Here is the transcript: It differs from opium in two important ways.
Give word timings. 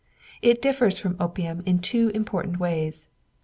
It 0.41 0.63
differs 0.63 0.97
from 0.97 1.15
opium 1.19 1.61
in 1.63 1.77
two 1.77 2.09
important 2.15 2.59
ways. 2.59 3.07